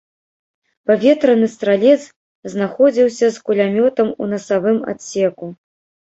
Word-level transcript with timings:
Паветраны 0.91 1.47
стралец 1.55 1.99
знаходзіўся 2.53 3.27
з 3.35 3.43
кулямётам 3.49 4.07
у 4.25 4.31
насавым 4.31 4.79
адсеку. 4.95 5.51